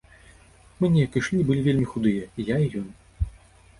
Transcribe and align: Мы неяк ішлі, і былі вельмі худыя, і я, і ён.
Мы 0.79 0.87
неяк 0.95 1.19
ішлі, 1.21 1.37
і 1.43 1.47
былі 1.49 1.61
вельмі 1.67 1.85
худыя, 1.93 2.23
і 2.41 2.47
я, 2.49 2.57
і 2.65 2.85
ён. 2.85 2.89